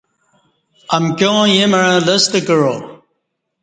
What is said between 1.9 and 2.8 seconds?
لستہ کعا